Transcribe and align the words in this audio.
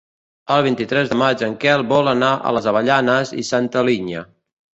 El 0.53 0.61
vint-i-tres 0.67 1.11
de 1.11 1.17
maig 1.19 1.43
en 1.47 1.53
Quel 1.63 1.83
vol 1.91 2.09
anar 2.15 2.31
a 2.49 2.55
les 2.59 2.69
Avellanes 2.73 3.35
i 3.45 3.47
Santa 3.53 3.87
Linya. 3.93 4.27